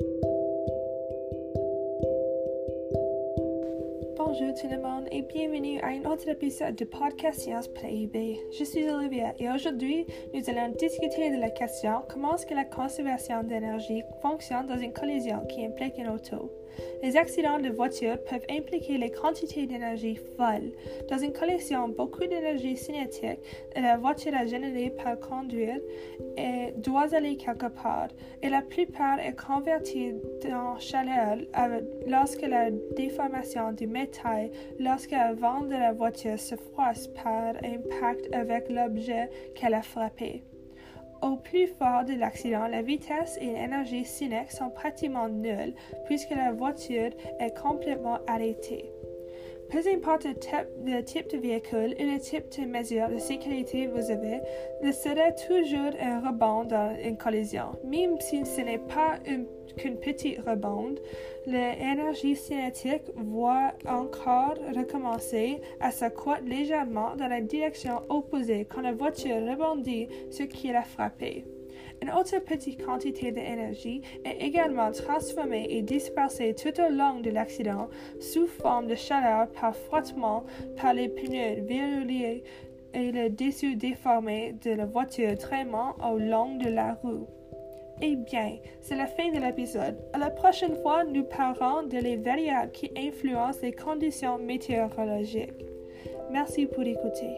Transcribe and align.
Thank 0.00 0.24
you. 0.24 0.33
Bonjour 4.36 4.54
tout 4.60 4.68
le 4.68 4.82
monde 4.82 5.06
et 5.12 5.22
bienvenue 5.22 5.78
à 5.78 5.88
un 5.90 6.10
autre 6.10 6.28
épisode 6.28 6.74
de 6.74 6.84
Podcast 6.84 7.38
Science 7.38 7.68
PIB. 7.68 8.40
Je 8.58 8.64
suis 8.64 8.90
Olivia 8.90 9.32
et 9.38 9.48
aujourd'hui, 9.48 10.06
nous 10.34 10.50
allons 10.50 10.74
discuter 10.76 11.30
de 11.30 11.36
la 11.36 11.50
question 11.50 12.02
comment 12.08 12.34
est-ce 12.34 12.44
que 12.44 12.54
la 12.54 12.64
conservation 12.64 13.44
d'énergie 13.44 14.02
fonctionne 14.22 14.66
dans 14.66 14.78
une 14.78 14.92
collision 14.92 15.46
qui 15.46 15.64
implique 15.64 15.98
une 15.98 16.08
auto? 16.08 16.50
Les 17.04 17.16
accidents 17.16 17.60
de 17.60 17.68
voiture 17.68 18.18
peuvent 18.24 18.44
impliquer 18.50 18.98
les 18.98 19.12
quantités 19.12 19.66
d'énergie 19.66 20.18
folles. 20.36 20.72
Dans 21.08 21.18
une 21.18 21.32
collision, 21.32 21.86
beaucoup 21.88 22.26
d'énergie 22.26 22.76
cinétique 22.76 23.38
de 23.76 23.82
la 23.82 23.96
voiture 23.96 24.34
est 24.34 24.48
générée 24.48 24.90
par 24.90 25.20
conduire 25.20 25.78
et 26.36 26.72
doit 26.78 27.14
aller 27.14 27.36
quelque 27.36 27.66
part, 27.66 28.08
et 28.42 28.48
la 28.48 28.62
plupart 28.62 29.20
est 29.20 29.38
convertie 29.38 30.14
en 30.52 30.76
chaleur 30.80 31.36
lorsque 32.08 32.42
la 32.42 32.72
déformation 32.96 33.70
du 33.70 33.86
métal, 33.86 34.23
lorsque 34.78 35.10
l'avant 35.10 35.62
de 35.62 35.74
la 35.74 35.92
voiture 35.92 36.38
se 36.38 36.54
froisse 36.54 37.08
par 37.08 37.54
impact 37.62 38.32
avec 38.32 38.68
l'objet 38.70 39.30
qu'elle 39.54 39.74
a 39.74 39.82
frappé. 39.82 40.44
Au 41.22 41.36
plus 41.36 41.68
fort 41.68 42.04
de 42.04 42.12
l'accident, 42.12 42.66
la 42.66 42.82
vitesse 42.82 43.38
et 43.40 43.46
l'énergie 43.46 44.04
cinétique 44.04 44.52
sont 44.52 44.70
pratiquement 44.70 45.28
nulles 45.28 45.74
puisque 46.04 46.30
la 46.30 46.52
voiture 46.52 47.10
est 47.40 47.56
complètement 47.58 48.18
arrêtée. 48.26 48.90
Peu 49.70 49.78
importe 49.92 50.24
le 50.24 51.02
type, 51.02 51.30
de 51.30 51.38
véhicule 51.38 51.94
et 51.98 52.04
le 52.04 52.18
type 52.18 52.44
de 52.58 52.66
mesure 52.66 53.08
de 53.08 53.18
sécurité 53.18 53.86
vous 53.86 54.10
avez, 54.10 54.40
il 54.82 54.92
sera 54.92 55.32
toujours 55.32 55.92
un 56.00 56.20
rebond 56.20 56.64
dans 56.64 56.96
une 57.02 57.16
collision. 57.16 57.72
Même 57.84 58.20
si 58.20 58.44
ce 58.44 58.60
n'est 58.60 58.78
pas 58.78 59.18
qu'un 59.76 59.94
petit 59.96 60.36
rebond, 60.46 60.94
l'énergie 61.46 62.36
cinétique 62.36 63.10
va 63.16 63.74
encore 63.86 64.54
recommencer 64.76 65.60
à 65.80 65.90
s'accroître 65.90 66.44
légèrement 66.44 67.16
dans 67.16 67.28
la 67.28 67.40
direction 67.40 68.02
opposée 68.08 68.66
quand 68.66 68.82
la 68.82 68.92
voiture 68.92 69.36
rebondit 69.36 70.08
sur 70.30 70.46
qui 70.48 70.70
l'a 70.72 70.82
frappé. 70.82 71.44
Une 72.02 72.10
autre 72.10 72.38
petite 72.44 72.84
quantité 72.84 73.32
d'énergie 73.32 74.02
est 74.24 74.44
également 74.44 74.90
transformée 74.92 75.66
et 75.70 75.82
dispersée 75.82 76.54
tout 76.54 76.80
au 76.80 76.92
long 76.92 77.20
de 77.20 77.30
l'accident 77.30 77.88
sous 78.20 78.46
forme 78.46 78.86
de 78.86 78.94
chaleur 78.94 79.48
par 79.48 79.74
frottement 79.74 80.44
par 80.76 80.94
les 80.94 81.08
pneus 81.08 81.62
verrouillés 81.62 82.44
et 82.94 83.10
le 83.10 83.28
dessus 83.28 83.76
déformé 83.76 84.54
de 84.64 84.70
la 84.70 84.86
voiture 84.86 85.36
traînant 85.36 85.96
au 86.02 86.18
long 86.18 86.56
de 86.56 86.68
la 86.68 86.94
roue. 86.94 87.26
Eh 88.00 88.16
bien, 88.16 88.58
c'est 88.80 88.96
la 88.96 89.06
fin 89.06 89.30
de 89.30 89.38
l'épisode. 89.38 89.96
À 90.12 90.18
la 90.18 90.30
prochaine 90.30 90.76
fois, 90.82 91.04
nous 91.04 91.24
parlerons 91.24 91.84
de 91.84 91.98
les 91.98 92.16
variables 92.16 92.72
qui 92.72 92.90
influencent 92.96 93.60
les 93.62 93.72
conditions 93.72 94.38
météorologiques. 94.38 95.64
Merci 96.30 96.66
pour 96.66 96.82
écouter. 96.82 97.36